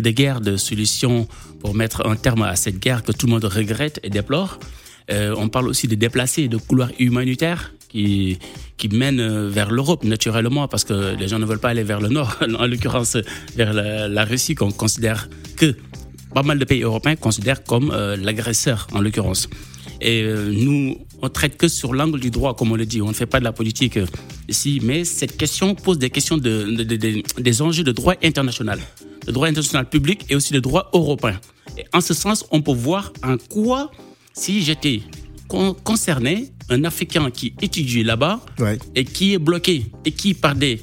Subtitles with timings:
[0.00, 1.28] des guerres de solutions
[1.60, 4.58] pour mettre un terme à cette guerre que tout le monde regrette et déplore.
[5.10, 8.38] Euh, on parle aussi de déplacer de couloirs humanitaires qui,
[8.76, 12.08] qui mènent vers l'Europe naturellement parce que les gens ne veulent pas aller vers le
[12.08, 13.16] nord, en l'occurrence
[13.54, 15.76] vers la, Russie qu'on considère que
[16.34, 19.48] pas mal de pays européens considèrent comme euh, l'agresseur en l'occurrence.
[20.00, 23.00] Et euh, nous, on traite que sur l'angle du droit, comme on le dit.
[23.00, 23.98] On ne fait pas de la politique
[24.48, 26.82] ici, mais cette question pose des questions de,
[27.38, 28.80] des enjeux de droit international
[29.26, 31.40] le droit international public et aussi le droit européen.
[31.78, 33.90] Et en ce sens, on peut voir en quoi,
[34.32, 35.02] si j'étais
[35.48, 38.40] concerné, un Africain qui étudie là-bas
[38.94, 40.80] et qui est bloqué et qui, par des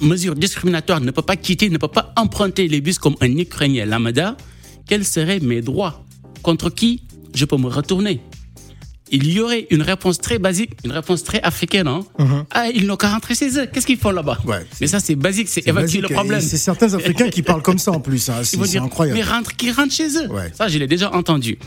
[0.00, 3.86] mesures discriminatoires, ne peut pas quitter, ne peut pas emprunter les bus comme un Ukrainien
[3.86, 4.36] lambda,
[4.86, 6.04] quels seraient mes droits?
[6.42, 7.02] Contre qui
[7.34, 8.20] je peux me retourner?
[9.10, 11.88] Il y aurait une réponse très basique, une réponse très africaine.
[11.88, 12.04] Hein.
[12.18, 12.44] Uh-huh.
[12.50, 13.66] Ah, ils n'ont qu'à rentrer chez eux.
[13.66, 14.38] Qu'est-ce qu'ils font là-bas?
[14.80, 16.40] Mais ça, c'est basique, c'est évacuer le problème.
[16.40, 18.28] C'est certains Africains qui parlent comme ça en plus.
[18.28, 18.42] Hein.
[18.44, 19.18] C'est incroyable.
[19.18, 20.28] Mais rentre, qui rentrent chez eux?
[20.54, 21.58] Ça, je l'ai déjà entendu.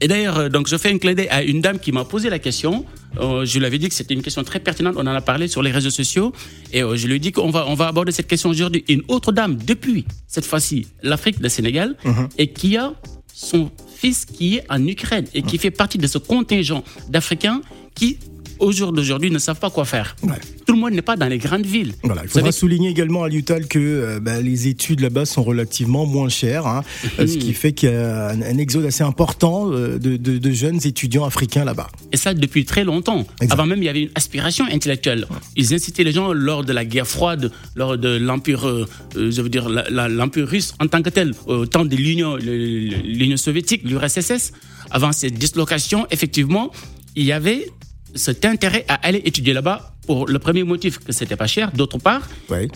[0.00, 2.28] Et d'ailleurs, euh, donc je fais un clin d'œil à une dame qui m'a posé
[2.28, 2.84] la question.
[3.20, 4.96] Euh, je lui avais dit que c'était une question très pertinente.
[4.98, 6.32] On en a parlé sur les réseaux sociaux.
[6.72, 8.84] Et euh, je lui ai dit qu'on va, on va aborder cette question aujourd'hui.
[8.88, 12.28] Une autre dame, depuis cette fois-ci, l'Afrique, le Sénégal, uh-huh.
[12.38, 12.92] et qui a
[13.32, 13.70] son
[14.04, 17.62] fils qui est en Ukraine et qui fait partie de ce contingent d'Africains
[17.94, 18.18] qui
[18.58, 20.16] au jour d'aujourd'hui ne savent pas quoi faire.
[20.66, 21.94] Tout le monde n'est pas dans les grandes villes.
[22.02, 26.06] Voilà, il faudra souligner également à l'Utal que euh, bah, les études là-bas sont relativement
[26.06, 26.82] moins chères, hein,
[27.18, 27.26] mhm.
[27.26, 31.64] ce qui fait qu'il y a un, exode assez important euh, de, jeunes étudiants africains
[31.64, 31.88] là-bas.
[32.12, 33.26] Et ça depuis très longtemps.
[33.50, 35.26] Avant même, il y avait une aspiration intellectuelle.
[35.56, 39.48] Ils incitaient les gens lors de la guerre froide, lors de l'empire, euh, je veux
[39.48, 44.52] dire l'empire russe en tant que tel, au temps de l'Union, l'Union soviétique, l'URSS.
[44.90, 46.70] Avant cette dislocation, effectivement,
[47.16, 47.68] il y avait
[48.14, 51.72] cet intérêt à aller étudier là-bas pour le premier motif que c'était pas cher.
[51.72, 52.28] D'autre part,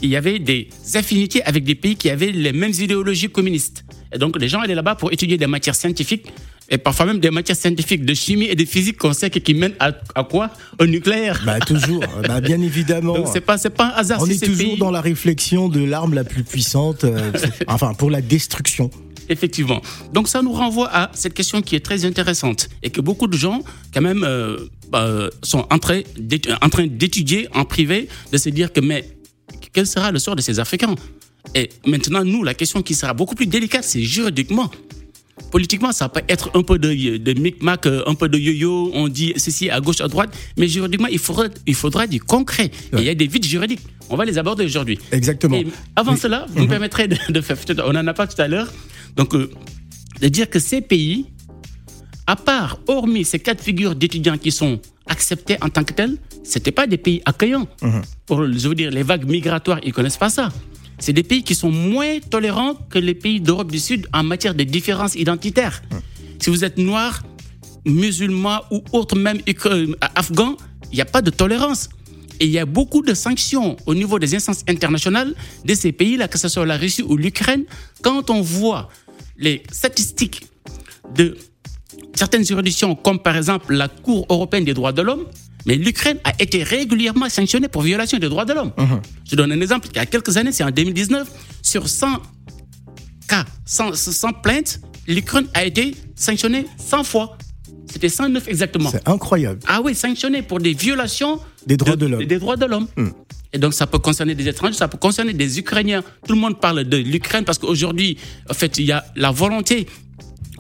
[0.03, 3.85] il y avait des affinités avec des pays qui avaient les mêmes idéologies communistes.
[4.13, 6.27] Et donc les gens allaient là-bas pour étudier des matières scientifiques
[6.71, 9.75] et parfois même des matières scientifiques de chimie et de physique qu'on sait qui mènent
[9.79, 9.93] à,
[10.25, 10.51] quoi?
[10.79, 11.43] Au nucléaire.
[11.45, 13.15] Bah toujours, bah, bien évidemment.
[13.15, 14.21] Donc c'est pas c'est pas un hasard.
[14.23, 17.33] On est toujours dans la réflexion de l'arme la plus puissante, euh,
[17.67, 18.91] enfin pour la destruction.
[19.31, 19.83] Effectivement.
[20.13, 23.37] Donc ça nous renvoie à cette question qui est très intéressante et que beaucoup de
[23.37, 23.63] gens,
[23.93, 24.57] quand même, euh,
[24.91, 29.05] bah, sont en train d'étudier en privé, de se dire que mais
[29.73, 30.95] quel sera le sort de ces Africains?
[31.55, 34.71] Et maintenant, nous, la question qui sera beaucoup plus délicate, c'est juridiquement.
[35.51, 39.09] Politiquement, ça peut être un peu de, de micmac, euh, un peu de yo-yo, on
[39.09, 42.71] dit ceci à gauche, à droite, mais juridiquement, il faudra, il faudra du concret.
[42.93, 43.81] il y a des vides juridiques.
[44.11, 44.99] On va les aborder aujourd'hui.
[45.13, 45.61] Exactement.
[45.97, 46.71] avant cela, vous me mhm.
[46.71, 47.57] permettrez de, faire,
[47.87, 48.73] on en a pas tout à l'heure,
[49.17, 49.51] donc euh,
[50.21, 51.27] de dire que ces pays,
[52.29, 56.73] à part, hormis ces quatre figures d'étudiants qui sont acceptés en tant que tels, c'était
[56.73, 57.67] pas des pays accueillants.
[57.81, 58.03] Mhm.
[58.27, 60.51] Pour, je veux dire, les vagues migratoires, ils connaissent pas ça.
[60.99, 64.55] C'est des pays qui sont moins tolérants que les pays d'Europe du Sud en matière
[64.55, 65.81] de différences identitaires.
[65.91, 66.01] Mhm.
[66.39, 67.23] Si vous êtes noir,
[67.87, 70.59] musulman ou autre même euh, afghan,
[70.93, 71.89] il n'y a pas de tolérance.
[72.41, 75.35] Et il y a beaucoup de sanctions au niveau des instances internationales
[75.65, 77.65] de ces pays-là, que ce soit la Russie ou l'Ukraine.
[78.03, 78.91] Quand on voit
[79.39, 80.47] les statistiques
[81.15, 81.39] de
[82.19, 85.25] certaines juridictions, comme par exemple la Cour européenne des droits de l'homme,
[85.67, 88.73] mais l'Ukraine a été régulièrement sanctionnée pour violation des droits de l'homme.
[88.77, 89.01] Uh-huh.
[89.29, 89.89] Je donne un exemple.
[89.93, 91.29] Il y a quelques années, c'est en 2019,
[91.63, 92.07] sur 100
[93.29, 97.39] cas, 100, 100 plaintes, l'Ukraine a été sanctionnée 100 fois.
[97.91, 98.91] C'était 109 exactement.
[98.91, 99.61] C'est incroyable.
[99.67, 102.25] Ah oui, sanctionné pour des violations des droits de, l'homme.
[102.25, 102.87] Des droits de l'homme.
[102.97, 103.09] Hmm.
[103.53, 106.03] Et donc, ça peut concerner des étrangers, ça peut concerner des Ukrainiens.
[106.27, 108.19] Tout le monde parle de l'Ukraine parce qu'aujourd'hui,
[108.51, 109.87] en fait, il y a la volonté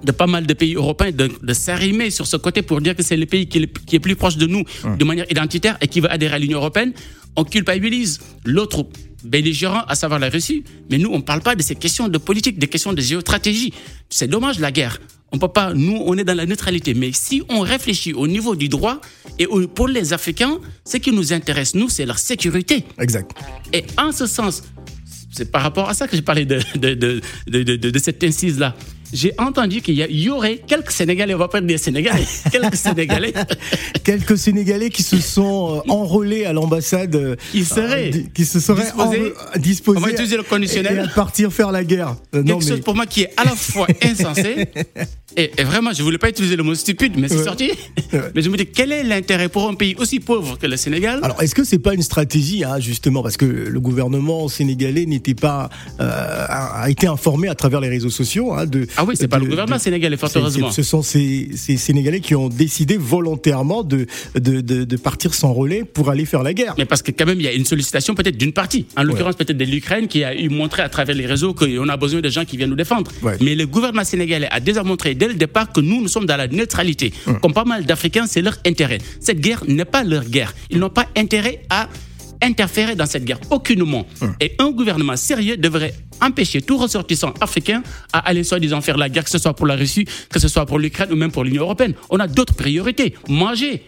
[0.03, 3.03] de pas mal de pays européens de, de s'arrimer sur ce côté pour dire que
[3.03, 6.11] c'est le pays qui est, plus proche de nous de manière identitaire et qui va
[6.11, 6.93] adhérer à l'Union européenne.
[7.37, 8.87] On culpabilise l'autre
[9.25, 10.65] belligérant, à savoir la Russie.
[10.91, 13.73] Mais nous, on ne parle pas de ces questions de politique, des questions de géostratégie.
[14.09, 15.01] C'est dommage la guerre.
[15.31, 16.95] On peut pas, nous, on est dans la neutralité.
[16.95, 19.01] Mais si on réfléchit au niveau du droit,
[19.39, 22.85] et pour les Africains, ce qui nous intéresse, nous, c'est leur sécurité.
[22.99, 23.31] Exact.
[23.73, 24.63] Et en ce sens,
[25.31, 28.75] c'est par rapport à ça que j'ai parlé de, de, de, de cette incise-là
[29.13, 33.33] j'ai entendu qu'il y, aurait quelques Sénégalais, on va pas dire Sénégalais, quelques Sénégalais.
[34.05, 37.15] quelques Sénégalais qui se sont euh, enrôlés à l'ambassade.
[37.17, 38.11] Euh, qui seraient.
[38.35, 40.97] qui se seraient disposés, disposés on va utiliser le conditionnel.
[40.97, 42.17] Et à partir faire la guerre.
[42.35, 44.69] Euh, Quelque chose pour moi qui est à la fois insensé
[45.37, 47.71] Et, vraiment, je voulais pas utiliser le mot stupide, mais c'est sorti.
[48.35, 51.21] mais je me dis, quel est l'intérêt pour un pays aussi pauvre que le Sénégal?
[51.23, 55.35] Alors, est-ce que c'est pas une stratégie, hein, justement, parce que le gouvernement sénégalais n'était
[55.35, 55.69] pas
[56.01, 59.39] euh, a été informé à travers les réseaux sociaux hein, de Ah oui, c'est pas
[59.39, 60.73] le gouvernement sénégalais, fort heureusement.
[60.73, 65.53] Ce sont ces, ces, Sénégalais qui ont décidé volontairement de, de, de, de partir sans
[65.53, 66.75] relais pour aller faire la guerre.
[66.77, 69.37] Mais parce que quand même, il y a une sollicitation peut-être d'une partie, en l'occurrence
[69.37, 72.29] peut-être de l'Ukraine, qui a eu montré à travers les réseaux qu'on a besoin de
[72.29, 73.13] gens qui viennent nous défendre.
[73.41, 76.37] Mais le gouvernement sénégalais a déjà montré dès le départ que nous, nous sommes dans
[76.37, 77.13] la neutralité.
[77.29, 77.39] Hum.
[77.39, 78.99] Comme pas mal d'Africains, c'est leur intérêt.
[79.21, 80.53] Cette guerre n'est pas leur guerre.
[80.71, 81.89] Ils n'ont pas intérêt à
[82.43, 84.07] interférer dans cette guerre, aucunement.
[84.21, 84.35] Hum.
[84.41, 87.83] Et un gouvernement sérieux devrait empêcher tout ressortissant africain
[88.13, 90.67] à aller soi-disant faire la guerre, que ce soit pour la Russie, que ce soit
[90.67, 91.95] pour l'Ukraine ou même pour l'Union européenne.
[92.11, 93.15] On a d'autres priorités.
[93.29, 93.83] Manger,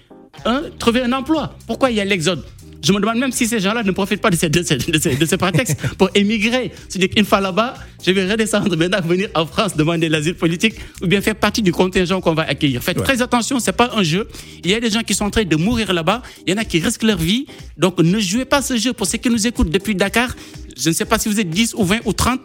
[0.44, 1.54] hein, trouver un emploi.
[1.66, 2.44] Pourquoi il y a l'exode?
[2.82, 5.26] Je me demande même si ces gens-là ne profitent pas de ces, de ces, de
[5.26, 6.72] ces, prétextes pour émigrer.
[6.88, 7.74] C'est-à-dire qu'une fois là-bas,
[8.04, 11.72] je vais redescendre maintenant, venir en France demander l'asile politique ou bien faire partie du
[11.72, 12.82] contingent qu'on va accueillir.
[12.82, 14.28] Faites très attention, c'est pas un jeu.
[14.64, 16.22] Il y a des gens qui sont en train de mourir là-bas.
[16.46, 17.46] Il y en a qui risquent leur vie.
[17.76, 18.92] Donc ne jouez pas ce jeu.
[18.92, 20.34] Pour ceux qui nous écoutent depuis Dakar,
[20.76, 22.40] je ne sais pas si vous êtes 10 ou 20 ou 30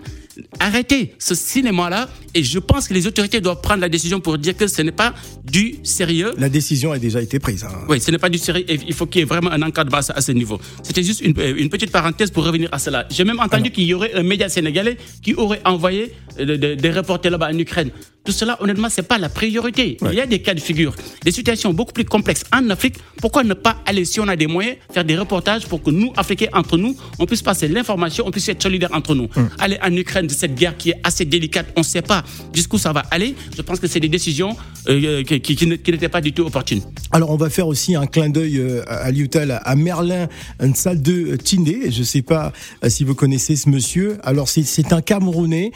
[0.60, 4.56] arrêtez ce cinéma-là et je pense que les autorités doivent prendre la décision pour dire
[4.56, 6.34] que ce n'est pas du sérieux.
[6.38, 7.64] La décision a déjà été prise.
[7.64, 7.86] Hein.
[7.90, 8.66] Oui, ce n'est pas du sérieux.
[8.68, 10.60] Il faut qu'il y ait vraiment un encadrement à ce niveau.
[10.84, 13.06] C'était juste une, une, petite parenthèse pour revenir à cela.
[13.10, 17.32] J'ai même entendu qu'il y aurait un média sénégalais qui aurait envoyé euh, des reporters
[17.32, 17.92] là-bas en Ukraine.
[18.26, 19.98] Tout cela, honnêtement, c'est pas la priorité.
[20.02, 22.96] Il y a des cas de figure, des situations beaucoup plus complexes en Afrique.
[23.22, 26.12] Pourquoi ne pas aller, si on a des moyens, faire des reportages pour que nous,
[26.18, 29.30] Africains, entre nous, on puisse passer l'information, on puisse être solidaires entre nous.
[29.36, 29.50] Hum.
[29.60, 32.24] Aller en Ukraine de cette guerre qui est assez délicate, on ne sait pas
[32.54, 33.36] jusqu'où ça va aller.
[33.56, 34.56] Je pense que c'est des décisions
[34.88, 36.82] euh, qui, n'étaient pas du tout opportunes.
[37.12, 40.28] Alors, on va faire aussi un clin d'œil euh, à Liutal, à Merlin
[40.62, 41.92] une salle de Tindé.
[41.92, 44.18] Je ne sais pas euh, si vous connaissez ce monsieur.
[44.24, 45.72] Alors, c'est un Camerounais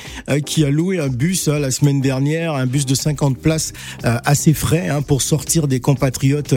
[0.45, 3.73] qui a loué un bus la semaine dernière un bus de 50 places
[4.03, 6.55] assez frais hein, pour sortir des compatriotes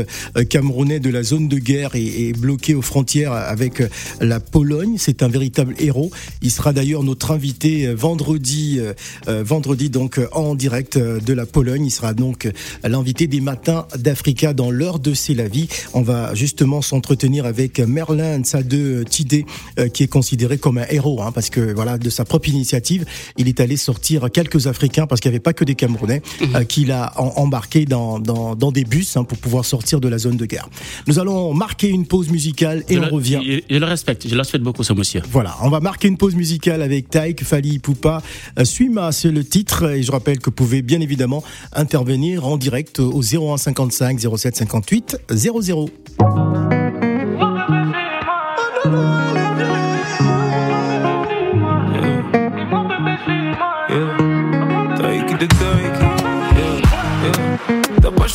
[0.48, 3.82] camerounais de la zone de guerre et, bloqués aux frontières avec
[4.20, 4.96] la Pologne.
[4.98, 6.10] C'est un véritable héros.
[6.42, 8.80] Il sera d'ailleurs notre invité vendredi,
[9.26, 11.86] vendredi donc en direct de la Pologne.
[11.86, 12.50] Il sera donc
[12.84, 15.68] l'invité des matins d'Africa dans l'heure de C'est la vie.
[15.94, 19.46] On va justement s'entretenir avec Merlin Nsade Tidé,
[19.92, 23.04] qui est considéré comme un héros, hein, parce que voilà, de sa propre initiative,
[23.36, 26.56] il est allé sortir quelques Africains parce qu'il n'y avait pas que des Camerounais mhm.
[26.56, 30.36] euh, qu'il a embarqué dans, dans, des bus hein, pour pouvoir sortir de la zone
[30.36, 30.68] de guerre.
[31.06, 33.40] Nous allons marquer une pause musicale et on revient.
[33.68, 35.22] Je, le respecte, je le respecte beaucoup ce monsieur.
[35.30, 38.22] Voilà, on va marquer une pause musicale avec Taïk, Fali, Poupa.
[38.58, 41.42] Euh, Suis-moi, c'est le titre et je rappelle que vous pouvez bien évidemment
[41.72, 45.88] intervenir en direct au 01 55 07 58 00.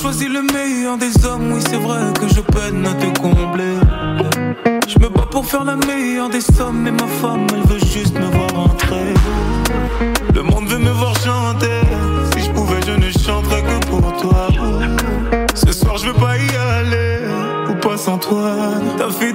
[0.01, 3.86] choisi le meilleur des hommes, oui c'est vrai que je peine à te combler.
[4.87, 8.17] Je me bats pour faire la meilleure des sommes, mais ma femme elle veut juste
[8.17, 9.13] me voir rentrer.
[10.33, 11.81] Le monde veut me voir chanter,
[12.33, 14.47] si je pouvais je ne chanterais que pour toi.
[15.55, 17.19] Ce soir je veux pas y aller,
[17.69, 18.51] ou pas sans toi.
[18.97, 19.33] T'as fait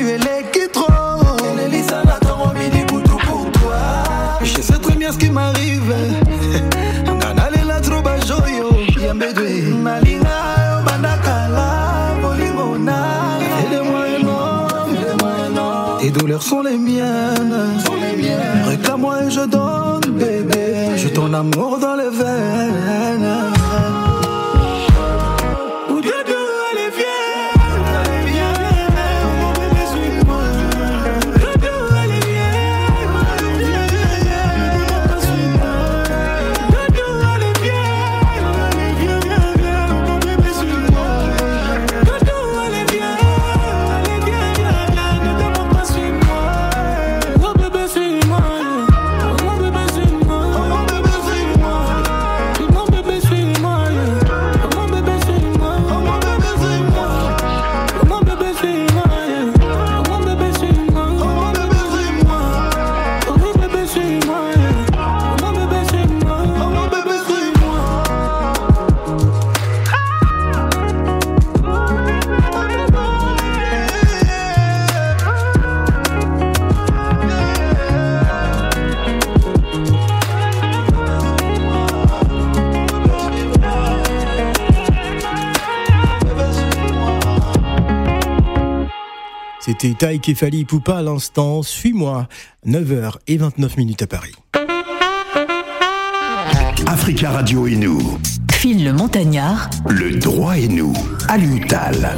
[0.00, 0.86] eu électro
[1.64, 3.80] Et Lisa Nathan ont mis des boutons pour toi.
[4.42, 5.92] Je sais très bien ce qui m'arrive.
[7.06, 8.70] Nganale la troba joyo.
[9.06, 9.50] Yambedwe
[9.86, 10.38] Malinga
[10.68, 11.68] yo bandakala
[12.22, 12.98] Polimona
[13.60, 17.58] Aide-moi un homme Tes douleurs sont les miennes.
[18.66, 20.96] Réclame-moi et je donne bébé.
[20.96, 23.30] J'ai ton amour dans les veines.
[89.80, 91.62] C'était Taï Kefali Poupa à l'instant.
[91.62, 92.28] Suis-moi.
[92.66, 94.34] 9h et 29 minutes à Paris.
[96.86, 98.18] Africa Radio et nous.
[98.52, 99.70] Phil le Montagnard.
[99.88, 100.92] Le droit et nous.
[101.28, 102.14] À l'UTAL.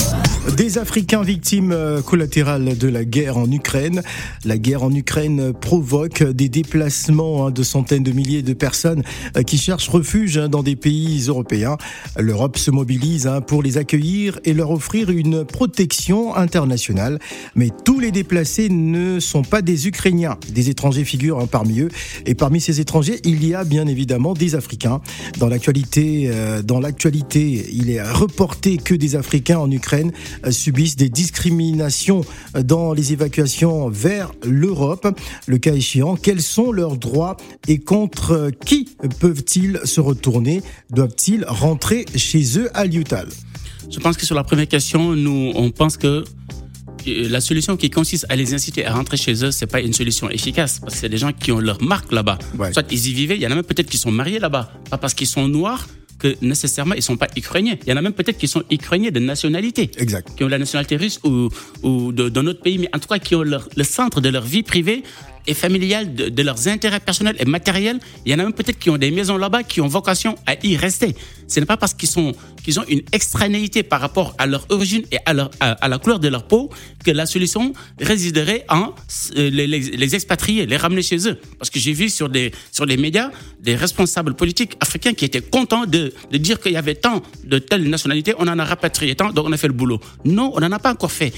[0.49, 4.03] Des Africains victimes euh, collatérales de la guerre en Ukraine.
[4.45, 9.05] La guerre en Ukraine provoque des déplacements hein, de centaines de milliers de personnes
[9.37, 11.77] euh, qui cherchent refuge hein, dans des pays européens.
[12.19, 17.21] L'Europe se mobilise hein, pour les accueillir et leur offrir une protection internationale.
[17.55, 20.39] Mais tous les déplacés ne sont pas des Ukrainiens.
[20.53, 21.89] Des étrangers figurent parmi eux.
[22.27, 25.03] Et parmi ces étrangers, il y a bien évidemment des Africains.
[25.39, 30.11] Dans l'actualité, euh, dans l'actualité, il est reporté que des Africains en Ukraine
[30.51, 32.23] subissent des discriminations
[32.65, 35.07] dans les évacuations vers l'Europe.
[35.47, 37.37] Le cas échéant, quels sont leurs droits
[37.69, 38.89] et contre qui
[39.21, 40.63] peuvent-ils se retourner?
[40.91, 43.29] Doivent-ils rentrer chez eux à Liutal
[43.91, 46.25] Je pense que sur la première question, nous, on pense que
[47.09, 49.93] euh, la solution qui consiste à les inciter à rentrer chez eux, c'est pas une
[49.93, 52.39] solution efficace parce que c'est des gens qui ont leur marque là-bas.
[52.59, 52.73] Ouais.
[52.73, 54.99] Soit ils y vivaient, il y en a même peut-être qui sont mariés là-bas, pas
[54.99, 55.87] parce qu'ils sont noirs
[56.23, 57.77] que nécessairement ils sont pas ukrainiens.
[57.85, 60.29] Il y en a même peut-être qui sont ukrainiens de nationalité, Exact.
[60.37, 61.49] qui ont la nationalité russe ou,
[61.83, 64.29] ou de- d'un autre pays, mais en tout cas qui ont leur- le centre de
[64.29, 65.03] leur vie privée
[65.47, 67.99] et familiale, de, de leurs intérêts personnels et matériels.
[68.25, 70.55] Il y en a même peut-être qui ont des maisons là-bas, qui ont vocation à
[70.65, 71.15] y rester.
[71.49, 72.33] Ce n'est pas parce qu'ils sont
[72.63, 76.21] qu'ils ont une extranéité par rapport à leur origine et à, leur, à, la couleur
[76.21, 76.71] de leur peau
[77.05, 78.95] que la solution résiderait en
[79.37, 81.39] euh, les, les, les expatrier, les ramener chez eux.
[81.59, 83.31] Parce que j'ai vu sur des sur les médias
[83.61, 87.59] des responsables politiques africains qui étaient contents de, de dire qu'il y avait tant de
[87.59, 90.01] telles nationalités, on en a rapatrié tant, donc on a fait le boulot.
[90.25, 91.33] Non, on n'en a pas encore fait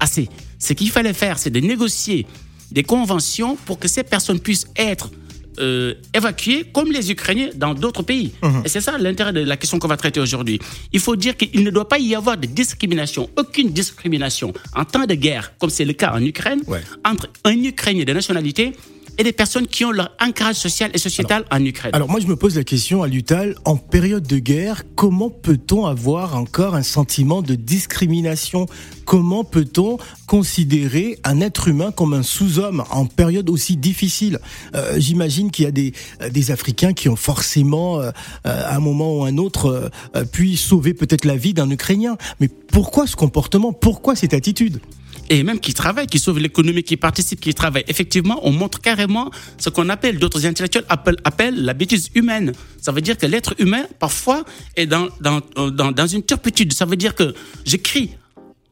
[0.00, 0.28] assez.
[0.58, 2.26] Ce qu'il fallait faire, c'est de négocier
[2.74, 5.08] des conventions pour que ces personnes puissent être
[5.60, 8.32] euh, évacuées comme les Ukrainiens dans d'autres pays.
[8.64, 10.58] Et c'est ça l'intérêt de la question qu'on va traiter aujourd'hui.
[10.92, 15.06] Il faut dire qu'il ne doit pas y avoir de discrimination, aucune discrimination en temps
[15.06, 16.82] de guerre, comme c'est le cas en Ukraine, Ouais.
[17.04, 18.72] entre un Ukrainien de nationalité
[19.18, 21.92] et des personnes qui ont leur ancrage social et sociétal en Ukraine.
[21.94, 25.86] Alors moi je me pose la question à Lutal, en période de guerre, comment peut-on
[25.86, 28.66] avoir encore un sentiment de discrimination?
[29.04, 34.38] Comment peut-on considérer un être humain comme un sous-homme en période aussi difficile?
[34.74, 35.92] Euh, J'imagine qu'il y a des,
[36.22, 38.10] euh, des Africains qui ont forcément, euh,
[38.44, 42.16] à un moment ou un autre, euh, pu sauver peut-être la vie d'un Ukrainien.
[42.40, 43.72] Mais pourquoi ce comportement?
[43.72, 44.80] Pourquoi cette attitude?
[45.30, 47.84] Et même qui travaillent, qui sauvent l'économie, qui participent, qui travaillent.
[47.88, 52.52] Effectivement, on montre carrément ce qu'on appelle, d'autres intellectuels appellent, appellent la bêtise humaine.
[52.80, 54.44] Ça veut dire que l'être humain, parfois,
[54.76, 56.72] est dans, dans, euh, dans, dans une turpitude.
[56.72, 58.10] Ça veut dire que j'écris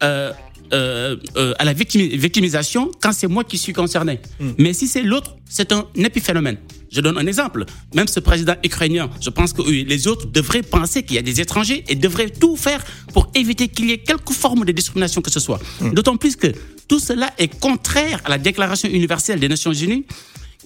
[0.02, 0.32] euh,
[0.73, 4.21] euh, euh, à la victimi- victimisation quand c'est moi qui suis concerné.
[4.59, 6.59] Mais si c'est l'autre, c'est un épiphénomène.
[6.91, 7.64] Je donne un exemple.
[7.95, 11.23] Même ce président ukrainien, je pense que oui, les autres devraient penser qu'il y a
[11.23, 15.23] des étrangers et devraient tout faire pour éviter qu'il y ait quelque forme de discrimination
[15.23, 15.59] que ce soit.
[15.93, 16.49] D'autant plus que
[16.88, 20.05] tout cela est contraire à la Déclaration universelle des Nations Unies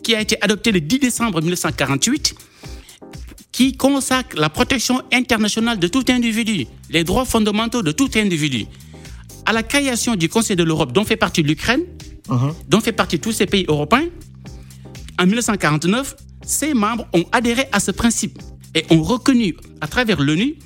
[0.02, 2.34] qui a été adoptée le 10 décembre 1948
[3.52, 8.66] qui consacre la protection internationale de tout individu, les droits fondamentaux de tout individu.
[9.46, 11.82] À la création du Conseil de l'Europe, dont fait partie l'Ukraine,
[12.68, 14.08] dont fait partie tous ces pays européens,
[15.18, 18.38] en 1949, ces membres ont adhéré à ce principe
[18.74, 20.56] et ont reconnu à travers l'ONU,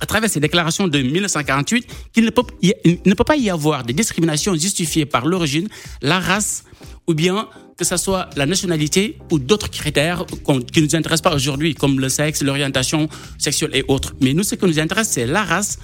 [0.00, 3.92] à travers ces déclarations de 1948, qu'il ne peut, ne peut pas y avoir de
[3.92, 5.68] discrimination justifiée par l'origine,
[6.00, 6.64] la race
[7.06, 10.24] ou bien que ce soit la nationalité ou d'autres critères
[10.72, 13.08] qui ne nous intéressent pas aujourd'hui, comme le sexe, l'orientation
[13.38, 14.14] sexuelle et autres.
[14.20, 15.78] Mais nous, ce qui nous intéresse, c'est la race,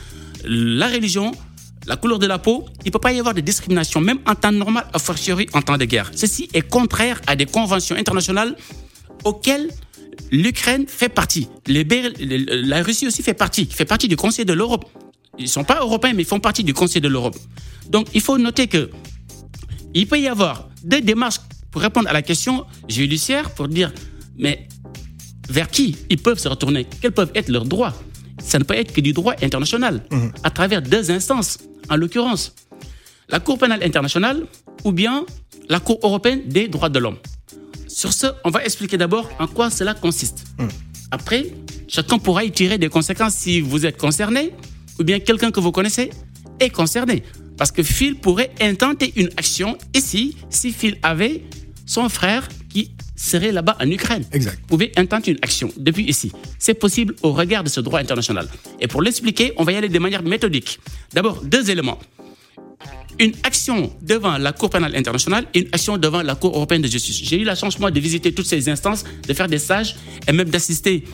[0.45, 1.33] la religion,
[1.87, 2.67] la couleur de la peau.
[2.85, 5.63] Il ne peut pas y avoir de discrimination, même en temps normal, a fortiori en
[5.63, 6.11] temps de guerre.
[6.15, 8.57] Ceci est contraire à des conventions internationales
[9.25, 9.71] auxquelles
[10.31, 11.49] l'Ukraine fait partie.
[11.67, 14.85] La Russie aussi fait partie, fait partie du Conseil de l'Europe.
[15.39, 17.37] Ils ne sont pas européens, mais ils font partie du Conseil de l'Europe.
[17.89, 18.91] Donc, il faut noter que
[19.95, 23.93] il peut y avoir des démarches pour répondre à la question judiciaire pour dire,
[24.37, 24.69] mais
[25.49, 26.87] vers qui ils peuvent se retourner?
[27.01, 27.95] Quels peuvent être leurs droits?
[28.45, 30.03] Ça ne peut être que du droit international,
[30.43, 31.59] à travers deux instances,
[31.89, 32.55] en l'occurrence
[33.33, 34.47] la Cour pénale internationale
[34.85, 35.25] ou bien
[35.69, 37.17] la Cour européenne des droits de l'homme.
[37.89, 40.45] Sur ce, on va expliquer d'abord en quoi cela consiste.
[41.11, 41.47] Après,
[41.89, 44.53] chacun pourra y tirer des conséquences si vous êtes concerné
[44.99, 46.11] ou bien quelqu'un que vous connaissez
[46.61, 47.23] est concerné.
[47.57, 51.43] Parce que Phil pourrait intenter une action ici si Phil avait
[51.87, 54.25] son frère qui serait là-bas en Ukraine.
[54.33, 54.59] Exact.
[54.63, 56.33] Vous pouvez intenter une action depuis ici.
[56.59, 58.49] C'est possible au regard de ce droit international.
[58.81, 60.81] Et pour l'expliquer, on va y aller de manière méthodique.
[61.13, 61.99] D'abord, deux éléments
[63.19, 66.89] une action devant la Cour pénale internationale et une action devant la Cour européenne de
[66.89, 67.21] justice.
[67.23, 70.33] J'ai eu la chance, moi, de visiter toutes ces instances, de faire des stages et
[70.33, 71.05] même d'assister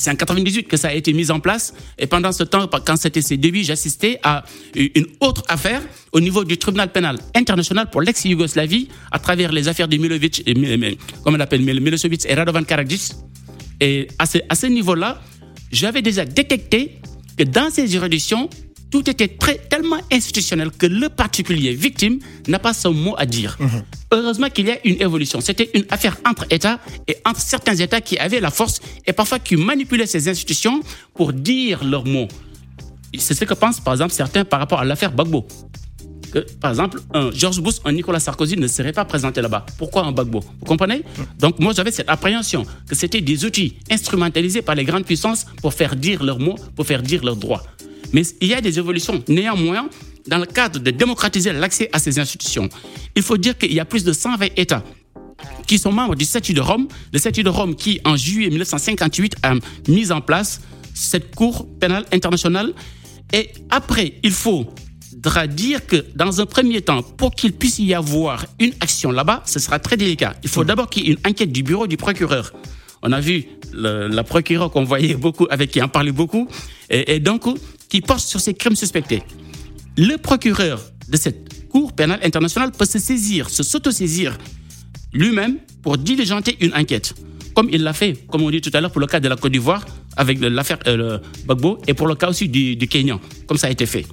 [0.00, 1.74] C'est en 98 que ça a été mis en place.
[1.98, 6.42] Et pendant ce temps, quand c'était ses débuts, j'assistais à une autre affaire au niveau
[6.42, 10.54] du tribunal pénal international pour l'ex-Yougoslavie à travers les affaires de Milovic, et,
[11.22, 13.12] comment on appelle, Milosevic et Radovan Karadzic.
[13.78, 15.20] Et à ce niveau-là,
[15.70, 16.98] j'avais déjà détecté
[17.36, 18.48] que dans ces juridictions,
[18.90, 22.18] tout était très, tellement institutionnel que le particulier victime
[22.48, 23.56] n'a pas son mot à dire.
[23.60, 23.82] Mhm.
[24.12, 25.40] Heureusement qu'il y a une évolution.
[25.40, 29.38] C'était une affaire entre États et entre certains États qui avaient la force et parfois
[29.38, 30.80] qui manipulaient ces institutions
[31.14, 32.28] pour dire leurs mots.
[33.16, 35.46] C'est ce que pensent par exemple certains par rapport à l'affaire Bagbo.
[36.32, 39.66] Que, par exemple, un George Bush, un Nicolas Sarkozy ne serait pas présenté là-bas.
[39.78, 40.98] Pourquoi un Bagbo Vous comprenez?
[40.98, 41.26] Mhm.
[41.40, 45.74] Donc moi j'avais cette appréhension que c'était des outils instrumentalisés par les grandes puissances pour
[45.74, 47.62] faire dire leurs mots, pour faire dire leurs droits.
[48.12, 49.22] Mais il y a des évolutions.
[49.28, 49.88] Néanmoins,
[50.26, 52.68] dans le cadre de démocratiser l'accès à ces institutions,
[53.16, 54.84] il faut dire qu'il y a plus de 120 États
[55.66, 59.36] qui sont membres du statut de Rome, le statut de Rome qui, en juillet 1958,
[59.42, 59.54] a
[59.88, 60.60] mis en place
[60.94, 62.72] cette Cour pénale internationale.
[63.32, 68.44] Et après, il faudra dire que dans un premier temps, pour qu'il puisse y avoir
[68.58, 70.34] une action là-bas, ce sera très délicat.
[70.42, 70.66] Il faut mmh.
[70.66, 72.52] d'abord qu'il y ait une enquête du bureau du procureur.
[73.02, 76.48] On a vu la procureure qu'on voyait beaucoup, avec qui en parlait beaucoup,
[76.90, 77.46] et, et donc
[77.90, 79.22] qui porte sur ces crimes suspectés.
[79.98, 84.36] Le procureur de cette Cour pénale internationale peut se saisir, se s'autosaisir
[85.12, 87.14] lui-même pour diligenter une enquête,
[87.54, 89.36] comme il l'a fait, comme on dit tout à l'heure, pour le cas de la
[89.36, 89.84] Côte d'Ivoire
[90.16, 92.88] avec l'affaire euh, Bagbo et pour le cas aussi du, du
[93.46, 94.04] comme ça a été fait.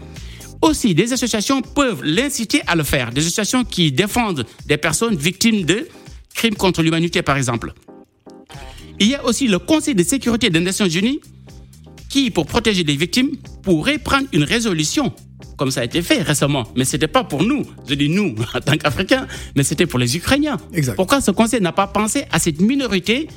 [0.61, 5.65] Aussi, des associations peuvent l'inciter à le faire, des associations qui défendent des personnes victimes
[5.65, 5.87] de
[6.33, 7.73] crimes contre l'humanité, par exemple.
[8.99, 11.21] Il y a aussi le Conseil de sécurité des Nations Unies
[12.09, 13.31] qui, pour protéger les victimes,
[13.63, 15.13] pourrait prendre une résolution,
[15.57, 16.65] comme ça a été fait récemment.
[16.75, 19.99] Mais ce n'était pas pour nous, je dis nous en tant qu'Africains, mais c'était pour
[19.99, 20.57] les Ukrainiens.
[20.95, 23.27] Pourquoi ce Conseil n'a pas pensé à cette minorité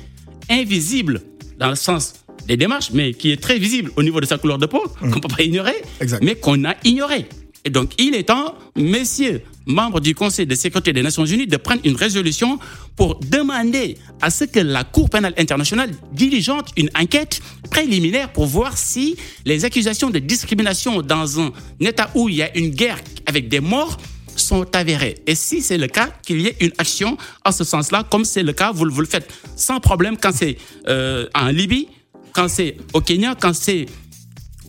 [0.49, 1.21] invisible
[1.59, 2.13] dans le sens
[2.47, 5.09] des démarches, mais qui est très visible au niveau de sa couleur de peau, mmh.
[5.09, 5.75] qu'on ne peut pas ignorer,
[6.21, 7.27] mais qu'on a ignoré.
[7.63, 11.57] Et donc, il est temps, messieurs, membres du Conseil de sécurité des Nations Unies, de
[11.57, 12.59] prendre une résolution
[12.95, 18.77] pour demander à ce que la Cour pénale internationale diligente une enquête préliminaire pour voir
[18.77, 23.49] si les accusations de discrimination dans un État où il y a une guerre avec
[23.49, 23.97] des morts
[24.35, 25.21] sont avérées.
[25.27, 28.43] Et si c'est le cas, qu'il y ait une action en ce sens-là, comme c'est
[28.43, 30.57] le cas, vous, le faites sans problème quand c'est
[30.87, 31.87] euh, en Libye,
[32.33, 33.85] quand c'est au Kenya, quand c'est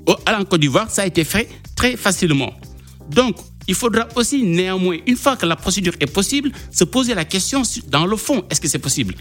[0.06, 2.52] en Côte d'Ivoire, ça a été fait très facilement.
[3.10, 3.36] Donc,
[3.68, 7.62] il faudra aussi néanmoins, une fois que la procédure est possible, se poser la question
[7.88, 9.14] dans le fond, est-ce que c'est possible?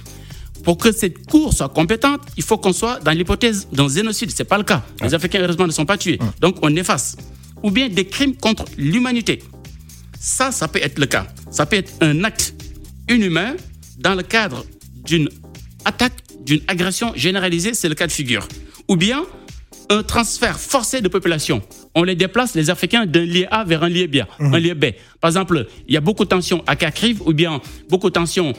[0.63, 4.31] Pour que cette cour soit compétente, il faut qu'on soit dans l'hypothèse d'un génocide.
[4.31, 4.83] Ce n'est pas le cas.
[5.01, 6.19] Les Africains, heureusement, ne sont pas tués.
[6.39, 7.17] Donc, on efface.
[7.63, 9.41] Ou bien des crimes contre l'humanité.
[10.19, 11.25] Ça, ça peut être le cas.
[11.49, 12.53] Ça peut être un acte
[13.09, 13.55] inhumain
[13.97, 14.65] dans le cadre
[15.03, 15.29] d'une
[15.85, 18.47] attaque, d'une agression généralisée, c'est le cas de figure.
[18.87, 19.23] Ou bien
[19.89, 21.61] un transfert forcé de population.
[21.93, 24.17] On les déplace, les Africains, d'un lieu A vers un lieu B.
[24.39, 24.85] Un lieu B.
[25.19, 28.53] Par exemple, il y a beaucoup de tensions à Kakriv ou bien beaucoup de tensions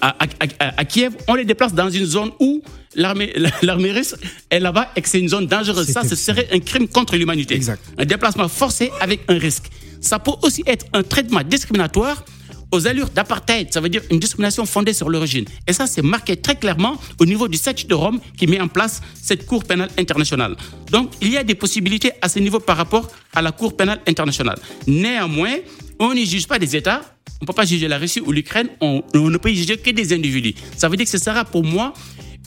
[0.00, 1.14] à, Kiev.
[1.28, 2.62] On les déplace dans une zone où
[2.94, 3.32] l'armée
[3.92, 4.16] russe
[4.50, 5.88] est là-bas et que c'est une zone dangereuse.
[5.88, 7.60] Ça, ce serait un crime contre l'humanité.
[7.98, 9.66] Un déplacement forcé avec un risque.
[10.00, 12.24] Ça peut aussi être un traitement discriminatoire
[12.72, 15.44] aux allures d'apartheid, ça veut dire une discrimination fondée sur l'origine.
[15.66, 18.68] Et ça, c'est marqué très clairement au niveau du statut de Rome qui met en
[18.68, 20.56] place cette Cour pénale internationale.
[20.90, 24.00] Donc, il y a des possibilités à ce niveau par rapport à la Cour pénale
[24.06, 24.58] internationale.
[24.86, 25.56] Néanmoins,
[25.98, 27.02] on n'y juge pas des États,
[27.40, 29.76] on ne peut pas juger la Russie ou l'Ukraine, on, on, ne peut y juger
[29.76, 30.54] que des individus.
[30.76, 31.94] Ça veut dire que ce sera pour moi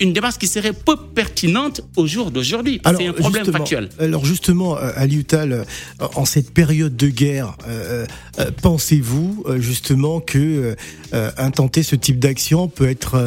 [0.04, 2.82] une démarche qui serait peu pertinente au jour d'aujourd'hui.
[2.86, 3.90] C'est un problème factuel.
[4.00, 5.64] Alors justement, euh, Ali Utal, euh,
[6.16, 8.06] en cette période de guerre, euh,
[8.62, 10.76] pensez-vous justement que
[11.38, 13.22] intenter ce type d'action peut être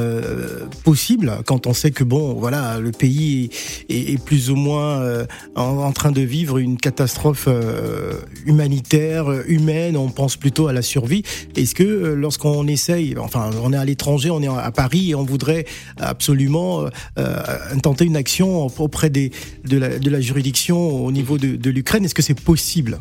[0.83, 3.51] possible quand on sait que bon, voilà, le pays
[3.89, 7.49] est, plus ou moins en, train de vivre une catastrophe
[8.45, 9.97] humanitaire, humaine.
[9.97, 11.23] On pense plutôt à la survie.
[11.55, 15.25] Est-ce que lorsqu'on essaye, enfin, on est à l'étranger, on est à Paris et on
[15.25, 15.65] voudrait
[15.99, 19.31] absolument euh, euh, tenter une action auprès des,
[19.65, 22.05] de, la, juridiction au niveau de, l'Ukraine.
[22.05, 23.01] Est-ce que c'est possible?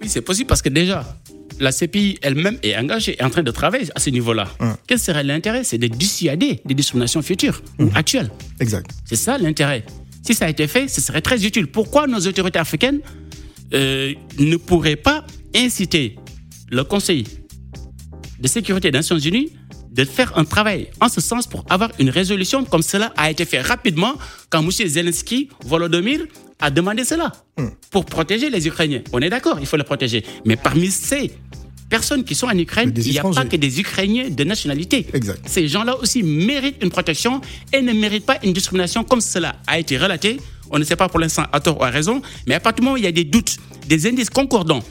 [0.00, 1.18] Oui, c'est possible parce que déjà,
[1.60, 4.48] la CPI elle-même est engagée, est en train de travailler à ce niveau-là.
[4.60, 4.74] Hum.
[4.86, 5.64] Quel serait l'intérêt?
[5.64, 7.90] C'est de dissuader des discriminations futures ou hum.
[7.94, 8.30] actuelles.
[8.60, 8.90] Exact.
[9.04, 9.84] C'est ça l'intérêt.
[10.22, 11.66] Si ça a été fait, ce serait très utile.
[11.66, 13.00] Pourquoi nos autorités africaines
[13.74, 16.16] euh, ne pourraient pas inciter
[16.70, 17.24] le Conseil
[18.40, 19.50] de sécurité des Nations Unies
[19.94, 23.44] de faire un travail en ce sens pour avoir une résolution comme cela a été
[23.44, 24.14] fait rapidement
[24.50, 24.70] quand M.
[24.70, 26.26] Zelensky, Volodymyr,
[26.60, 27.68] a demandé cela hmm.
[27.90, 29.02] pour protéger les Ukrainiens.
[29.12, 30.24] On est d'accord, il faut les protéger.
[30.44, 31.30] Mais parmi ces
[31.88, 35.06] personnes qui sont en Ukraine, il n'y a pas que des Ukrainiens de nationalité.
[35.12, 35.40] Exact.
[35.46, 37.40] Ces gens-là aussi méritent une protection
[37.72, 40.38] et ne méritent pas une discrimination comme cela a été relaté.
[40.70, 42.84] On ne sait pas pour l'instant à tort ou à raison, mais à partir du
[42.86, 44.82] moment où il y a des doutes, des indices concordants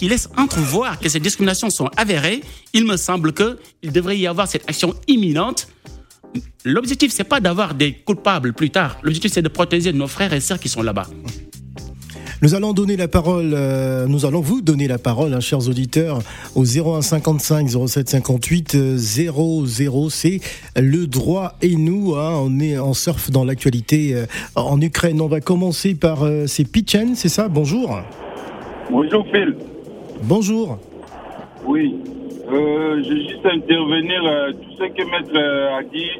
[0.00, 2.40] qui laissent entrevoir que ces discriminations sont avérées,
[2.72, 5.68] il me semble qu'il devrait y avoir cette action imminente.
[6.64, 8.96] L'objectif, c'est pas d'avoir des coupables plus tard.
[9.02, 11.06] L'objectif, c'est de protéger nos frères et sœurs qui sont là-bas.
[12.40, 16.20] Nous allons donner la parole, euh, nous allons vous donner la parole, hein, chers auditeurs,
[16.54, 20.08] au 01 55 07 58 euh, 00.
[20.08, 20.40] C'est
[20.76, 22.14] le droit et nous.
[22.14, 25.20] hein, on est en surf dans l'actualité euh, en Ukraine.
[25.20, 27.48] On va commencer par euh, c'est Pichen, c'est ça?
[27.48, 28.00] Bonjour.
[28.90, 29.54] Bonjour Phil.
[30.22, 30.78] Bonjour.
[31.64, 31.96] Oui.
[32.50, 34.22] Euh, je vais juste intervenir.
[34.24, 36.10] euh, tout ce que Maître euh, a dit,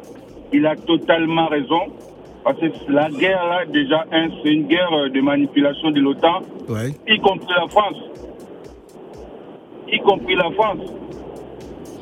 [0.52, 1.80] il a totalement raison.
[2.44, 6.90] Parce que la guerre, là, déjà, un, c'est une guerre de manipulation de l'OTAN, Ouais.
[7.06, 7.96] y compris la France.
[9.88, 10.78] Y compris la France.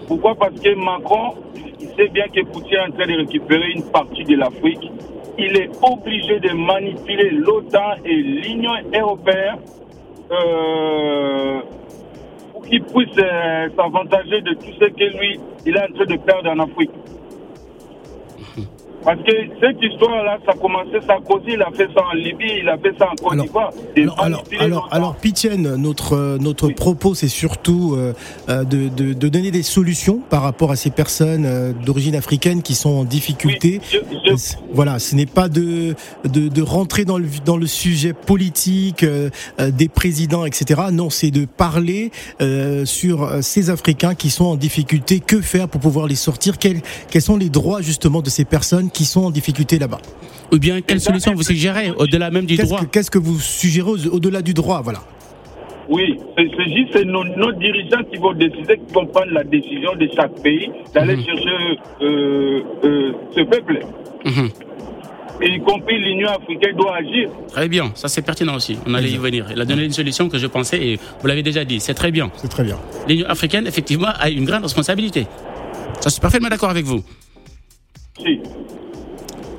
[0.07, 0.37] Pourquoi?
[0.37, 1.35] Parce que Macron,
[1.81, 4.91] il sait bien que Poutine est en train de récupérer une partie de l'Afrique.
[5.39, 9.57] Il est obligé de manipuler l'OTAN et l'Union européenne
[10.31, 11.61] euh,
[12.69, 16.51] qu'il puisse euh, s'avantager de tout ce que lui, il est en train de perdre
[16.51, 16.91] en Afrique.
[19.05, 22.69] Parce que cette histoire-là, ça a commencé Sarkozy, il a fait ça en Libye, il
[22.69, 23.71] a fait ça en Côte Alors, d'Ivoire.
[23.97, 28.13] Alors, alors, alors, alors, Pichen, notre, euh, notre propos, c'est surtout euh,
[28.49, 32.61] euh, de, de, de donner des solutions par rapport à ces personnes euh, d'origine africaine
[32.63, 33.81] qui sont en difficulté.
[33.93, 37.57] Oui, je- je- c- Voilà, ce n'est pas de, de, de rentrer dans le, dans
[37.57, 39.31] le sujet politique euh,
[39.71, 40.83] des présidents, etc.
[40.93, 42.11] Non, c'est de parler
[42.43, 45.21] euh, sur ces Africains qui sont en difficulté.
[45.21, 46.59] Que faire pour pouvoir les sortir?
[46.59, 46.81] Quels,
[47.11, 49.99] quels sont les droits justement de ces personnes qui sont en difficulté là-bas
[50.53, 53.91] Ou bien, quelle solution vous suggérez au-delà même du droit que, qu'est-ce que vous suggérez
[53.91, 55.01] au- au-delà du droit Voilà.
[55.91, 60.07] Oui, c'est juste nos, nos dirigeants qui vont décider, qui vont prendre la décision de
[60.15, 61.25] chaque pays d'aller Mhm.
[61.25, 63.81] chercher euh, euh, ce peuple.
[64.27, 64.49] Mhm.
[65.41, 67.31] Et y compris l'Union africaine doit agir.
[67.53, 68.77] Très bien, ça c'est pertinent aussi.
[68.87, 69.47] On allait y venir.
[69.55, 71.79] Il a donné une solution que je pensais et vous l'avez déjà dit.
[71.81, 72.31] C'est très bien.
[72.37, 72.77] C'est très bien.
[73.09, 75.27] L'Union africaine, effectivement, a une grande responsabilité.
[76.01, 77.03] Ça, je suis parfaitement d'accord avec vous.
[78.19, 78.41] Si.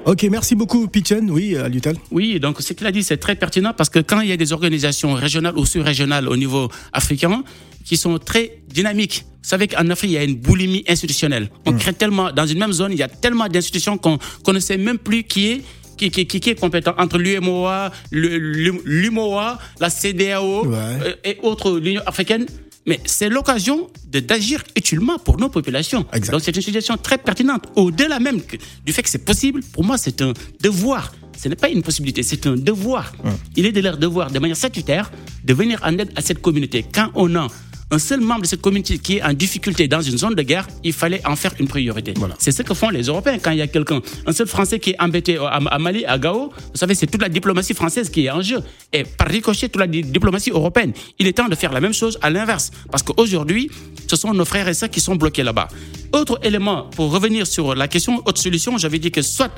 [0.10, 1.30] Ok, merci beaucoup, Pichen.
[1.30, 1.96] Oui, à Lutal.
[2.10, 4.38] Oui, donc ce qu'il a dit, c'est très pertinent parce que quand il y a
[4.38, 7.44] des organisations régionales ou sous-régionales au niveau africain
[7.86, 11.52] qui sont très dynamiques, vous savez qu'en Afrique, il y a une boulimie institutionnelle.
[11.68, 14.60] On crée tellement, dans une même zone, il y a tellement d'institutions qu'on qu'on ne
[14.60, 15.62] sait même plus qui est.
[15.96, 20.76] Qui, qui, qui, est compétent entre l'UMOA, l'UMOA, la CDAO Ouais.
[20.78, 22.46] euh, et autres, l'Union africaine.
[22.86, 26.06] Mais c'est l'occasion de- d'agir utilement pour nos populations.
[26.14, 26.32] Exact.
[26.32, 27.66] Donc c'est une suggestion très pertinente.
[27.76, 31.14] Au-delà même que- du fait que c'est possible, pour moi c'est un devoir.
[31.38, 33.14] Ce n'est pas une possibilité, c'est un devoir.
[33.56, 35.12] Il est de leur devoir, de manière statutaire,
[35.44, 36.86] de venir en aide à cette communauté.
[36.94, 37.48] Quand on a
[37.92, 40.68] un seul membre de cette communauté qui est en difficulté dans une zone de guerre,
[40.84, 42.14] il fallait en faire une priorité.
[42.18, 42.36] Voilà.
[42.38, 44.92] C'est ce que font les Européens quand il y a quelqu'un, un seul Français qui
[44.92, 46.50] est embêté à, Mali, à Gao.
[46.72, 48.62] Vous savez, c'est toute la diplomatie française qui est en jeu.
[48.94, 50.94] Et par ricochet, toute la di- diplomatie européenne.
[51.18, 52.70] Il est temps de faire la même chose à l'inverse.
[52.92, 53.72] Parce qu'aujourd'hui,
[54.08, 55.68] ce sont nos frères et sœurs qui sont bloqués là-bas.
[56.14, 59.52] Autre élément, pour revenir sur la question, autre solution, j'avais dit que soit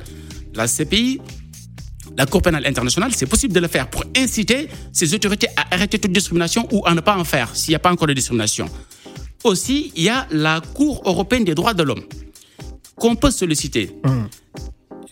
[0.54, 1.20] la CPI
[2.16, 5.98] la Cour pénale internationale, c'est possible de le faire pour inciter ces autorités à arrêter
[5.98, 8.66] toute discrimination ou à ne pas en faire s'il n'y a pas encore de discrimination.
[9.44, 12.02] Aussi, il y a la Cour européenne des droits de l'homme
[12.96, 13.90] qu'on peut solliciter.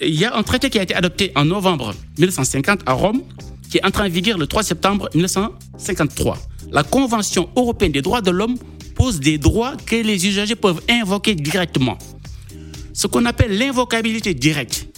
[0.00, 3.22] Il y a un traité qui a été adopté en novembre 1950 à Rome,
[3.70, 6.38] qui est entré en vigueur le 3 septembre 1953.
[6.70, 8.56] La Convention européenne des droits de l'homme
[8.94, 11.98] pose des droits que les usagers peuvent invoquer directement.
[12.92, 14.89] Ce qu'on appelle l'invocabilité directe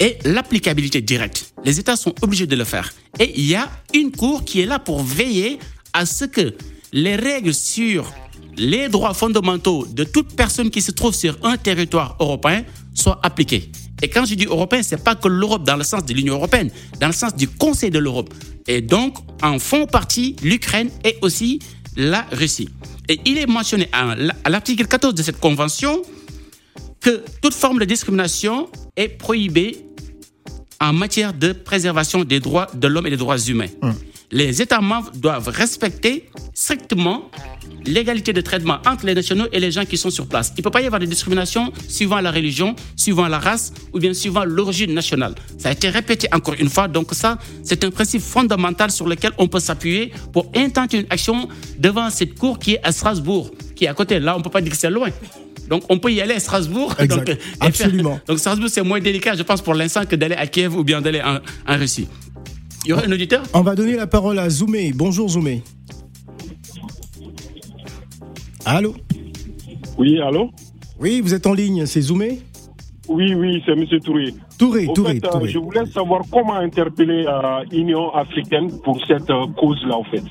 [0.00, 1.54] et l'applicabilité directe.
[1.64, 2.92] Les États sont obligés de le faire.
[3.18, 5.58] Et il y a une cour qui est là pour veiller
[5.92, 6.54] à ce que
[6.92, 8.12] les règles sur
[8.56, 13.70] les droits fondamentaux de toute personne qui se trouve sur un territoire européen soient appliquées.
[14.02, 16.70] Et quand je dis européen, c'est pas que l'Europe dans le sens de l'Union européenne,
[17.00, 18.34] dans le sens du Conseil de l'Europe.
[18.66, 21.60] Et donc, en font partie l'Ukraine et aussi
[21.96, 22.68] la Russie.
[23.08, 26.02] Et il est mentionné à à l'article 14 de cette convention
[27.00, 29.84] que toute forme de discrimination est prohibée
[30.80, 33.68] en matière de préservation des droits de l'homme et des droits humains.
[34.30, 37.30] Les États membres doivent respecter strictement
[37.84, 40.52] l'égalité de traitement entre les nationaux et les gens qui sont sur place.
[40.56, 43.98] Il ne peut pas y avoir de discrimination suivant la religion, suivant la race ou
[43.98, 45.34] bien suivant l'origine nationale.
[45.58, 46.88] Ça a été répété encore une fois.
[46.88, 51.48] Donc ça, c'est un principe fondamental sur lequel on peut s'appuyer pour intenter une action
[51.78, 54.18] devant cette cour qui est à Strasbourg, qui est à côté.
[54.18, 55.10] Là, on ne peut pas dire que c'est loin.
[55.72, 56.94] Donc on peut y aller à Strasbourg.
[56.98, 57.26] Exact.
[57.26, 58.20] Donc, faire- Absolument.
[58.28, 61.00] donc Strasbourg, c'est moins délicat, je pense, pour l'instant que d'aller à Kiev ou bien
[61.00, 62.08] d'aller en, en Russie.
[62.84, 63.42] Il y aura un auditeur?
[63.54, 64.92] On va donner la parole à Zoumé.
[64.94, 65.62] Bonjour Zoumé.
[68.66, 68.94] Allô?
[69.96, 70.50] Oui, allô?
[71.00, 72.40] Oui, vous êtes en ligne, c'est Zoomé
[73.08, 73.86] Oui, oui, c'est M.
[74.04, 74.34] Touré.
[74.58, 75.48] Touré, Au Touré, fait, euh, Touré.
[75.50, 77.24] je voulais savoir comment interpeller
[77.70, 80.22] l'Union africaine pour cette euh, cause-là, en fait.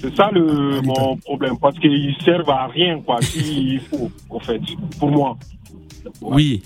[0.00, 4.60] C'est ça le, mon problème, parce qu'ils servent à rien, quoi, s'il faut, en fait,
[4.98, 5.38] pour moi.
[6.20, 6.62] Oui,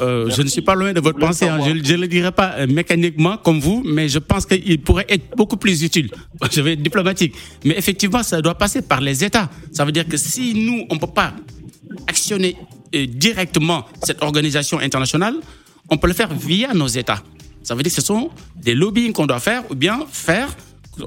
[0.00, 1.48] euh, je ne suis pas loin de votre pensée.
[1.48, 1.58] hein.
[1.64, 5.34] Je ne le dirai pas euh, mécaniquement comme vous, mais je pense qu'il pourrait être
[5.36, 6.10] beaucoup plus utile.
[6.52, 7.34] Je vais être diplomatique.
[7.64, 9.48] Mais effectivement, ça doit passer par les États.
[9.72, 11.32] Ça veut dire que si nous, on ne peut pas
[12.06, 12.54] actionner
[12.94, 15.36] euh, directement cette organisation internationale,
[15.88, 17.22] on peut le faire via nos États.
[17.62, 20.48] Ça veut dire que ce sont des lobbying qu'on doit faire ou bien faire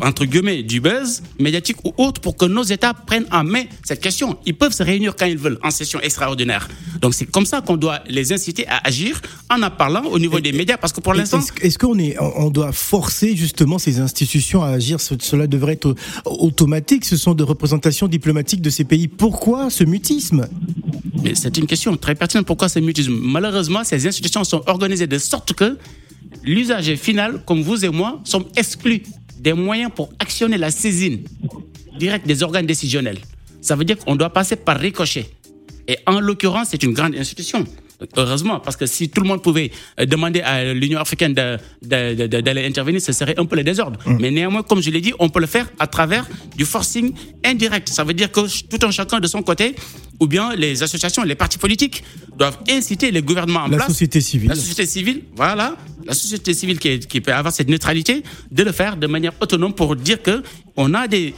[0.01, 4.01] entre guillemets, du buzz médiatique ou autre pour que nos États prennent en main cette
[4.01, 4.37] question.
[4.45, 6.67] Ils peuvent se réunir quand ils veulent en session extraordinaire.
[7.01, 10.39] Donc c'est comme ça qu'on doit les inciter à agir en en parlant au niveau
[10.39, 14.63] des médias parce que pour l'instant, Est-ce qu'on est, on doit forcer justement ces institutions
[14.63, 14.99] à agir?
[14.99, 15.95] Ce- Cela devrait être
[16.25, 17.05] au- automatique.
[17.05, 19.07] Ce sont des représentations diplomatiques de ces pays.
[19.07, 20.47] Pourquoi ce mutisme?
[21.35, 22.45] C'est une question très pertinente.
[22.47, 23.13] Pourquoi ce mutisme?
[23.21, 25.77] Malheureusement, ces institutions sont organisées de sorte que
[26.43, 29.03] l'usager final, comme vous et moi, sommes exclus
[29.45, 31.19] des moyens pour actionner la saisine
[31.99, 33.19] directe des organes décisionnels.
[33.61, 35.29] Ça veut dire qu'on doit passer par ricochet.
[35.87, 37.63] Et en l'occurrence, c'est une grande institution.
[38.17, 41.33] Heureusement, parce que si tout le monde pouvait euh, demander à l'Union africaine
[41.81, 43.99] d'aller intervenir, ce serait un peu le désordre.
[44.19, 47.89] Mais néanmoins, comme je l'ai dit, on peut le faire à travers du forcing indirect.
[47.89, 49.75] Ça veut dire que tout un chacun de son côté,
[50.19, 52.03] ou bien les associations, les partis politiques,
[52.37, 53.87] doivent inciter les gouvernements en La place.
[53.89, 54.49] société civile.
[54.49, 55.75] La société civile, voilà.
[56.05, 59.33] La société civile qui, est- qui peut avoir cette neutralité, de le faire de manière
[59.41, 60.43] autonome pour dire que
[60.75, 61.33] on a des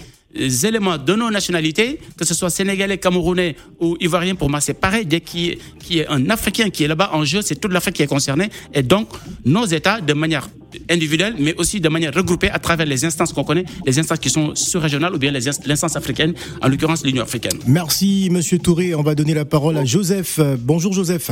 [0.65, 5.05] éléments de nos nationalités, que ce soit sénégalais, camerounais ou ivoirien, pour moi c'est pareil.
[5.05, 5.57] Dès qu'il
[5.89, 8.49] y, ait un Africain qui est là-bas en jeu, c'est toute l'Afrique qui est concernée.
[8.73, 9.09] Et donc,
[9.45, 10.47] nos États, de manière
[10.89, 14.29] individuelle, mais aussi de manière regroupée à travers les instances qu'on connaît, les instances qui
[14.29, 17.57] sont sous-régionales ou bien les inst- l'instance africaine, en l'occurrence l'Union africaine.
[17.67, 18.93] Merci, Monsieur Touré.
[18.93, 20.39] On va donner la parole à Joseph.
[20.59, 21.31] Bonjour, Joseph.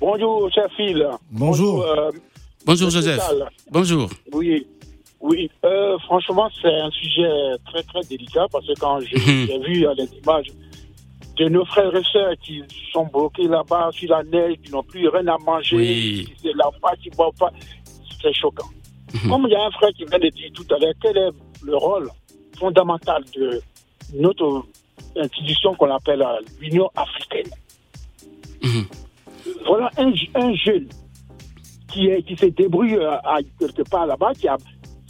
[0.00, 1.06] Bonjour, cher Phil.
[1.30, 1.82] Bonjour.
[1.84, 2.10] euh,
[2.66, 3.18] Bonjour Joseph.
[3.18, 3.48] Tal.
[3.70, 4.10] Bonjour.
[4.32, 4.66] oui,
[5.28, 5.50] oui.
[5.64, 7.28] Euh, franchement, c'est un sujet
[7.66, 9.62] très très délicat parce que quand j'ai Mhm.
[9.64, 10.46] vu les images
[11.36, 15.08] de nos frères et sœurs qui sont bloqués là-bas sur la neige, qui n'ont plus
[15.08, 16.28] rien à manger, Oui.
[16.36, 17.50] qui se lavent pas, qui ne boivent pas,
[18.22, 18.68] c'est choquant.
[19.28, 21.30] Comme il y a un frère qui vient de dire tout à l'heure, quel est
[21.64, 22.08] le rôle
[22.58, 23.60] fondamental de
[24.14, 24.64] notre
[25.16, 27.50] institution qu'on appelle euh, l'Union africaine?
[28.62, 28.84] Mhm.
[29.66, 30.88] Voilà un, un jeune
[31.92, 34.56] qui, est, qui se débrouille euh, à, quelque part là-bas, qui a,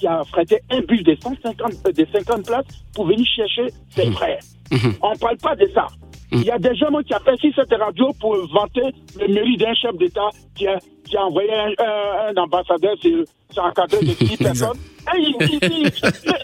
[0.05, 4.11] qui a frété un bus de 150, euh, de 50 places pour venir chercher ses
[4.13, 4.39] frères.
[4.71, 4.95] Mhm.
[5.01, 5.87] On ne parle pas de ça.
[6.31, 8.83] Il y a des gens qui appellent sur cette radio pour vanter
[9.19, 13.71] le mérite d'un chef d'État qui a, qui a envoyé un, ambassadeur sur, sur un
[13.73, 14.77] cadre de 10 personnes.
[15.17, 15.91] Et il- il- il-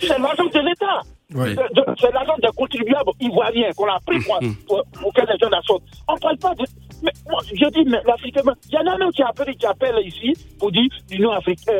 [0.00, 1.00] c'est l'argent de l'État.
[2.00, 5.60] C'est l'argent des contribuables ivoiriens qu'on a pris pour, pour, pour que les gens la
[5.66, 5.82] sautent.
[6.08, 6.64] On ne parle pas de.
[7.02, 10.06] Mais moi, je dis, mais l'Africain, il y en a même qui appellent, qui appellent
[10.06, 11.30] ici pour dire l'Union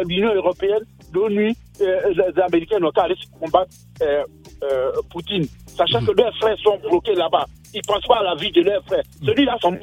[0.06, 3.70] l'Union européenne, l'ONU, euh, les Américains n'ont qu'à aller combattre
[4.02, 4.24] euh,
[4.62, 7.46] euh, Poutine, sachant que leurs frères sont bloqués là-bas.
[7.74, 9.02] Ils ne pensent pas à la vie de leurs frères.
[9.24, 9.76] Celui-là, son.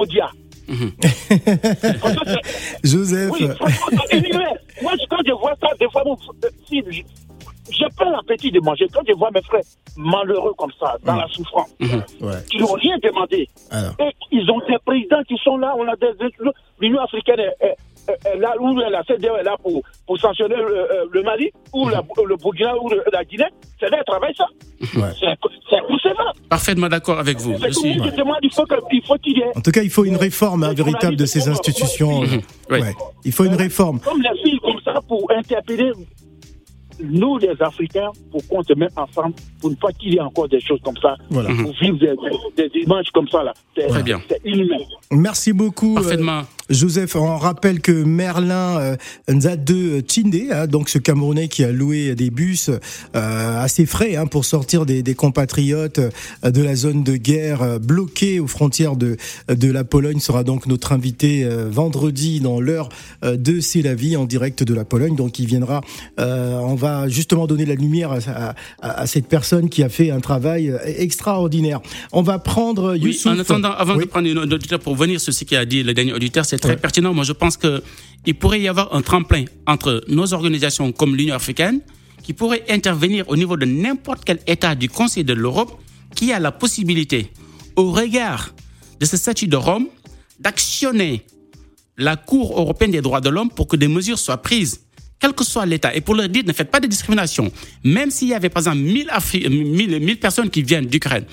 [1.99, 3.31] Franchement, c'est- Joseph.
[3.31, 3.47] oui.
[4.81, 6.03] Moi, quand je vois ça, des fois,
[6.67, 7.01] si, je-
[7.69, 8.87] j'ai pas l'appétit de manger.
[8.93, 9.61] Quand je vois mes frères
[9.95, 11.87] malheureux comme ça, dans la souffrance, Ouais.
[12.49, 13.93] qui n'ont rien demandé, Alors.
[13.99, 16.07] et ils ont des présidents qui sont là, on a des.
[16.79, 17.75] L'Union africaine est
[18.39, 22.01] là, ou la CDE est là pour, pour sanctionner le, euh, le Mali, ou la-
[22.25, 23.45] le Burkina, ou le- la Guinée.
[23.79, 24.45] C'est leur travail, ça.
[24.95, 25.09] Ouais.
[25.19, 25.25] C'est
[25.69, 26.31] c'est conséquent.
[26.49, 27.53] Parfaitement d'accord avec vous.
[27.59, 29.71] C'est Je tout suis- demande, il faut que- il faut qu'il y ait En tout
[29.71, 32.21] cas, il faut une réforme hein, Ouais, véritable de ces institutions.
[32.69, 32.81] Ouais.
[32.81, 32.93] Ouais.
[33.25, 33.99] Il faut une réforme.
[34.01, 35.91] comme les filles comme ça pour interpeller
[37.03, 40.47] nous les Africains pour qu'on se mette ensemble pour ne pas qu'il y ait encore
[40.49, 41.49] des choses comme ça Voilà.
[41.49, 42.13] pour vivre des,
[42.57, 44.21] des- des images comme ça là c'est Très bien.
[44.29, 44.77] c'est inhumain
[45.11, 45.93] Merci beaucoup.
[45.97, 46.41] euh, Parfaitement.
[46.69, 48.95] Joseph, on rappelle que Merlin euh,
[49.29, 49.71] Nzade
[50.11, 52.79] Chinde, hein, donc ce Camerounais qui a loué des bus euh,
[53.15, 57.79] assez frais hein, pour sortir des, des compatriotes euh, de la zone de guerre euh,
[57.79, 59.15] bloquée aux frontières de,
[59.47, 62.89] de la Pologne, sera donc notre invité euh, vendredi dans l'heure
[63.23, 65.15] euh, de C'est la vie en direct de la Pologne.
[65.15, 65.79] Donc il viendra,
[66.19, 68.19] euh, on va justement donner la lumière à,
[68.81, 71.79] à- à cette personne qui a fait un travail euh, extraordinaire.
[72.11, 73.33] On va prendre Oui, Youssouf.
[73.33, 74.05] en attendant, avant Oui.
[74.05, 76.71] de prendre une auditeur pour venir sur ce qu'a dit le dernier auditeur, c'est très
[76.71, 76.77] Ouais.
[76.77, 77.13] pertinent.
[77.13, 77.81] Moi, je pense que
[78.25, 81.79] il pourrait y avoir un tremplin entre nos organisations comme l'Union africaine,
[82.23, 85.71] qui pourrait intervenir au niveau de n'importe quel État du Conseil de l'Europe,
[86.15, 87.31] qui a la possibilité,
[87.75, 88.53] au regard
[88.99, 89.87] de ce statut de Rome,
[90.41, 91.23] d'actionner
[91.97, 94.81] la Cour européenne des droits de l'homme pour que des mesures soient prises,
[95.19, 95.95] quel que soit l'État.
[95.95, 97.51] Et pour leur dire, ne faites pas de discrimination.
[97.83, 101.25] Même s'il y avait, par exemple, 1000, Afri- 1000 1000 personnes qui viennent d'Ukraine,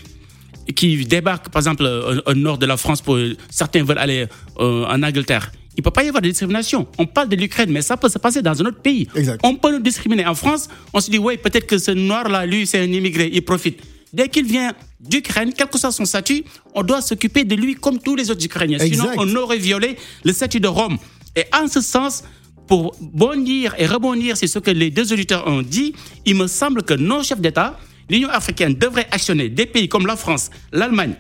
[0.75, 3.19] qui débarque, par exemple, au, au nord de la France, pour
[3.51, 4.27] certains veulent aller
[4.59, 5.53] euh, en Angleterre.
[5.77, 6.87] Il peut pas y avoir de discrimination.
[6.99, 9.09] On parle de l'Ukraine, mais ça peut se passer dans un autre pays.
[9.15, 9.41] Exact.
[9.43, 10.25] On peut nous discriminer.
[10.25, 13.43] En France, on se dit, ouais, peut-être que ce noir-là, lui, c'est un immigré, il
[13.45, 13.81] profite.
[14.13, 16.45] Dès qu'il vient d'Ukraine, quel que soit son statut,
[16.75, 18.79] on doit s'occuper de lui comme tous les autres Ukrainiens.
[18.93, 20.97] Sinon, on aurait violé le statut de Rome.
[21.35, 22.23] Et en ce sens,
[22.67, 26.83] pour bondir et rebondir sur ce que les deux auditeurs ont dit, il me semble
[26.83, 31.15] que nos chefs d'État, l'Union africaine devrait actionner des pays comme la France, l'Allemagne,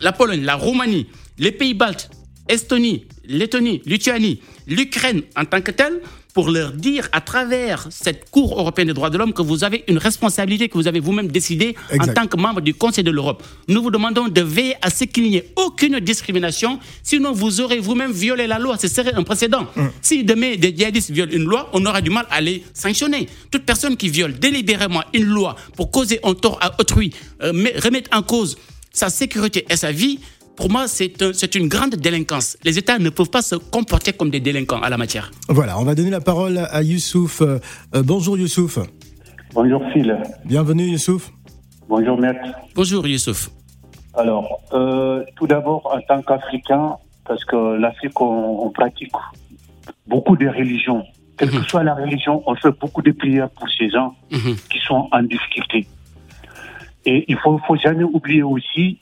[0.00, 1.06] la Pologne, la Roumanie,
[1.38, 2.10] les pays baltes,
[2.48, 6.00] Estonie, Lettonie, Lituanie, l'Ukraine en tant que telle,
[6.36, 9.84] pour leur dire à travers cette Cour européenne des droits de l'homme que vous avez
[9.88, 13.42] une responsabilité que vous avez vous-même décidé en tant que membre du Conseil de l'Europe.
[13.68, 17.78] Nous vous demandons de veiller à ce qu'il n'y ait aucune discrimination, sinon vous aurez
[17.78, 18.76] vous-même violé la loi.
[18.76, 19.66] Ce serait un précédent.
[20.02, 23.30] Si demain des djihadistes violent une loi, on aura du mal à les sanctionner.
[23.50, 27.78] Toute personne qui viole délibérément une loi pour causer un tort à autrui, euh, met-
[27.82, 28.58] remettre en cause
[28.92, 30.18] sa sécurité et sa vie,
[30.56, 32.56] pour moi, c'est un- c'est une grande délinquance.
[32.64, 35.30] Les États ne peuvent pas se comporter comme des délinquants à la matière.
[35.48, 37.42] Voilà, on va donner la parole à Youssouf.
[37.42, 37.58] Euh,
[37.94, 38.78] euh, bonjour Youssouf.
[39.54, 40.16] Bonjour Phil.
[40.44, 41.30] Bienvenue Youssouf.
[41.88, 42.40] Bonjour Maître.
[42.74, 43.50] Bonjour Youssouf.
[44.14, 49.12] Alors, euh, tout d'abord, en tant qu'Africain, parce que l'Afrique, on, on pratique
[50.06, 51.04] beaucoup de religions.
[51.38, 54.56] Quelle que soit la religion, on fait beaucoup de prières pour ces gens Mhm.
[54.70, 55.86] qui sont en difficulté.
[57.04, 58.98] Et il faut, faut jamais oublier aussi,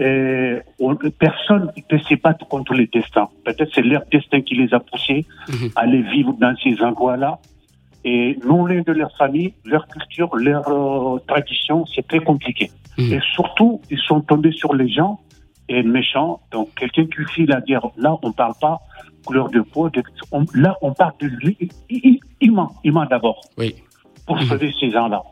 [0.00, 3.28] euh, on- personne ne peut se battre contre le destin.
[3.44, 5.70] Peut-être c'est leur destin qui les a poussés Mhm.
[5.76, 7.38] à aller vivre dans ces endroits-là.
[8.04, 12.70] Et non loin de leur famille, leur culture, leur euh, tradition, c'est très compliqué.
[12.98, 13.12] Mhm.
[13.14, 15.18] Et surtout, ils sont tombés sur les gens
[15.68, 16.40] et méchants.
[16.52, 18.78] Donc, quelqu'un qui fuit la guerre, là, on parle pas
[19.24, 19.90] couleur de peau.
[19.90, 21.58] de- on- là, on parle de lui-
[22.40, 23.74] humain, humain d'abord, Oui.
[24.24, 24.42] pour Mhm.
[24.44, 25.22] sauver ces gens-là.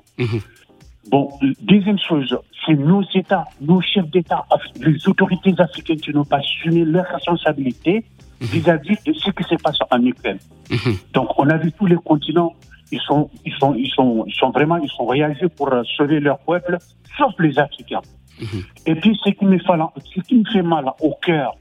[1.04, 1.10] Mhm.
[1.10, 1.28] Bon,
[1.60, 4.46] deuxième chose, c'est nos États, nos chefs d'État,
[4.80, 8.04] les autorités africaines qui n'ont pas assumé leurs responsabilités
[8.40, 10.38] vis-à-vis de ce qui se passe en Ukraine.
[10.70, 10.96] Mhm.
[11.12, 12.52] Donc, on a vu tous les continents,
[12.92, 16.20] ils sont, ils sont, ils sont, ils sont vraiment, ils sont réagis pour euh, sauver
[16.20, 16.78] leur peuple,
[17.16, 18.02] sauf les Africains.
[18.86, 19.72] Et puis, ce qui me fait,
[20.14, 21.54] ce qui me fait mal au cœur,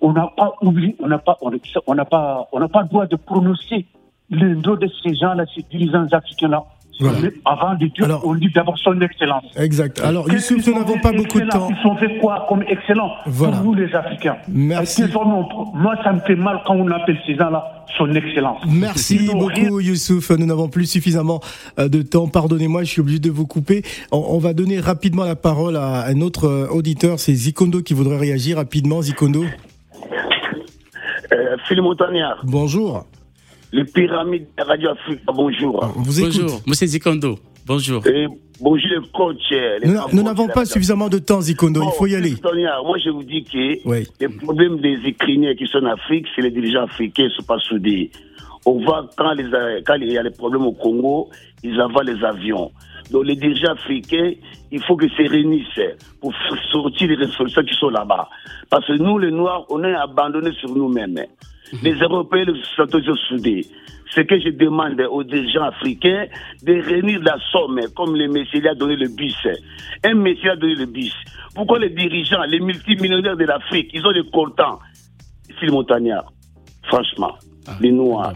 [0.00, 1.50] on n'a pas oublié, on n'a pas, on
[1.94, 3.86] n'a pas, on n'a pas le droit de prononcer
[4.30, 6.64] le nom de ces gens-là, ces dirigeants africains-là.
[7.00, 7.18] Voilà.
[7.44, 9.44] Avant de dire, Alors- on dit d'abord son excellence.
[9.56, 10.00] Exact.
[10.00, 11.68] Alors Youssouf, nous n'avons pas beaucoup de temps.
[11.70, 13.56] Ils sont fait quoi comme excellent Voilà.
[13.56, 15.02] pour vous les Africains Merci.
[15.74, 18.60] Moi, ça me fait mal quand on appelle ces gens-là son excellence.
[18.66, 20.30] Merci beaucoup Youssouf.
[20.30, 21.40] Nous n'avons plus suffisamment
[21.78, 22.26] euh, de temps.
[22.28, 23.82] Pardonnez-moi, je suis obligé de vous couper.
[24.10, 27.18] On, on va donner rapidement la parole à un autre euh, auditeur.
[27.20, 29.00] C'est Zikondo qui voudrait réagir rapidement.
[29.02, 29.44] Zikondo,
[31.32, 33.06] Euh, Phil Montagnard, bonjour.
[33.74, 35.82] Les pyramides de Radio Afrique, bonjour.
[35.82, 36.20] On vous.
[36.20, 37.38] Bonjour, Monsieur Zikondo.
[37.66, 38.06] Bonjour.
[38.06, 38.26] Et
[38.60, 39.36] bonjour les coachs.
[39.50, 41.82] les Nous, n'avons pas suffisamment de temps, Zikondo.
[41.82, 42.34] Il faut y aller.
[42.86, 44.06] Moi je vous dis que Oui.
[44.20, 47.58] les problèmes des Ukrainiens qui sont en Afrique, c'est les dirigeants africains ne sont pas
[47.58, 48.10] soudés.
[48.64, 49.44] On voit quand, les,
[49.84, 51.28] quand il y a des problèmes au Congo,
[51.64, 52.70] ils envoient les avions.
[53.10, 54.32] Donc les dirigeants africains,
[54.70, 56.32] il faut qu'ils se réunissent pour
[56.72, 58.28] sortir les résolutions qui sont là-bas.
[58.70, 61.20] Parce que nous, les Noirs, on est abandonnés sur nous-mêmes.
[61.82, 63.66] Les Européens les sont toujours soudés.
[64.10, 66.26] Ce que je demande aux dirigeants africains,
[66.62, 69.34] de réunir la somme, comme le messieurs a donné le bis.
[70.04, 71.12] Un messieurs a donné le bis.
[71.54, 74.78] Pourquoi les dirigeants, les multimillionnaires de l'Afrique, ils ont des contents?
[75.58, 76.32] Phil Montagnard,
[76.84, 77.34] franchement,
[77.80, 78.34] les Noirs,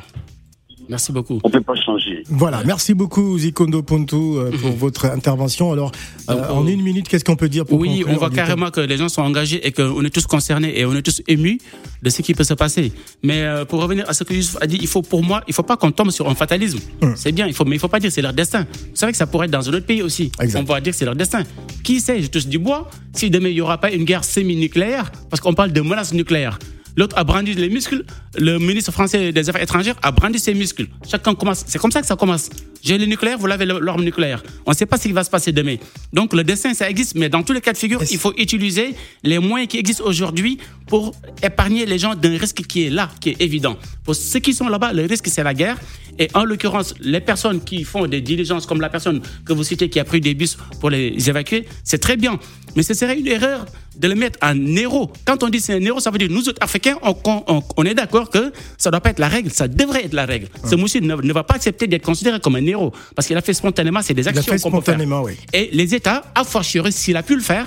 [0.88, 1.38] Merci beaucoup.
[1.44, 2.22] on ne peut pas changer.
[2.29, 5.72] Voilà, merci beaucoup Zikondo Pontu euh, pour votre intervention.
[5.72, 5.92] Alors,
[6.31, 8.70] euh, en une minute, qu'est-ce qu'on peut dire pour Oui, conclure, on voit temps carrément
[8.70, 11.59] que les gens sont engagés et qu'on est tous concernés et on est tous émus
[12.03, 12.92] de ce qui peut se passer.
[13.22, 15.55] Mais euh, pour revenir à ce que Youssouf a dit, il faut pour moi, il
[15.55, 16.79] faut pas qu'on tombe sur un fatalisme.
[17.03, 17.14] Hum.
[17.16, 18.61] C'est bien, il faut, mais il faut pas dire que c'est leur destin.
[18.62, 20.33] Vous savez que ça pourrait être dans un autre pays aussi.
[20.40, 20.61] Exact.
[20.61, 21.43] On va dire que c'est leur destin.
[21.84, 25.12] Qui sait, je touche du bois, si demain il y aura pas une guerre semi-nucléaire,
[25.30, 26.59] parce qu'on parle de menace nucléaire.
[26.99, 28.05] L'autre a brandi les muscles.
[28.36, 30.88] Le ministre français des Affaires étrangères a brandi ses muscles.
[31.09, 31.62] Chacun commence.
[31.68, 32.51] C'est comme ça que ça commence.
[32.82, 34.42] J'ai le nucléaire, vous l'avez l'arme nucléaire.
[34.66, 35.76] On ne sait pas ce qui va se passer demain.
[36.12, 38.96] Donc le dessin, ça existe, mais dans tous les cas de figure, il faut utiliser
[39.22, 43.30] les moyens qui existent aujourd'hui pour épargner les gens d'un risque qui est là, qui
[43.30, 43.76] est évident.
[44.05, 45.76] Pour ceux qui sont là-bas, le risque, c'est la guerre.
[46.18, 49.88] Et en l'occurrence, les personnes qui font des diligences, comme la personne que vous citez
[49.88, 52.40] qui a pris des bus pour les évacuer, c'est très bien.
[52.79, 53.66] Mais ce serait une erreur
[53.99, 55.11] de le mettre en héros.
[55.24, 57.12] Quand on dit c'est un héros, ça veut dire nous autres Africains, on,
[57.49, 60.14] on- on est d'accord que ça ne doit pas être la règle, ça devrait être
[60.14, 60.47] la règle.
[60.70, 63.41] Ce monsieur ne, ne va pas accepter d'être considéré comme un héros parce qu'il a
[63.43, 64.95] fait spontanément, c'est des actions qu'on peut faire.
[65.24, 65.33] oui.
[65.53, 67.66] Et les États, a fortiori, s'il a pu le faire,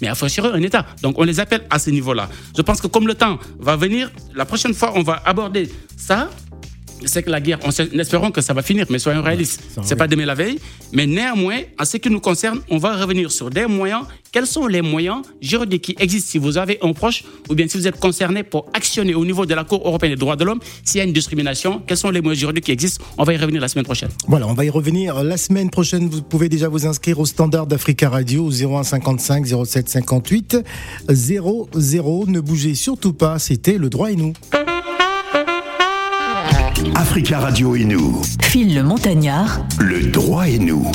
[0.00, 0.84] mais a fortiori un État.
[1.02, 2.28] Donc on les appelle à ce niveau-là.
[2.56, 6.30] Je pense que comme le temps va venir, la prochaine fois, on va aborder ça.
[7.04, 9.60] C'est que la guerre, on sait- espérons que ça va finir, mais soyons réalistes.
[9.74, 10.58] ça c'est pas demain la veille.
[10.92, 14.02] Mais néanmoins, en ce qui nous concerne, on va revenir sur des moyens.
[14.30, 17.78] Quels sont les moyens juridiques qui existent si vous avez un proche ou bien si
[17.78, 20.60] vous êtes concerné pour actionner au niveau de la Cour européenne des droits de l'homme
[20.84, 23.02] s'il y a une discrimination Quels sont les moyens juridiques qui existent?
[23.16, 24.10] On va y revenir la semaine prochaine.
[24.26, 26.08] Voilà, on va y revenir la semaine prochaine.
[26.08, 30.56] Vous pouvez déjà vous inscrire au standard d'Africa Radio au 01 55 07 58
[31.08, 32.24] 00.
[32.28, 34.34] Ne bougez surtout pas, c'était le droit et nous.
[36.94, 39.60] Africa Radio et nous, Phil le Montagnard.
[39.80, 40.90] le droit et nous.